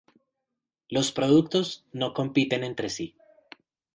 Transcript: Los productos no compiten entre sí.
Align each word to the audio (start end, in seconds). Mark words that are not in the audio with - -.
Los 0.89 1.11
productos 1.11 1.85
no 1.91 2.15
compiten 2.15 2.63
entre 2.63 2.89
sí. 2.89 3.15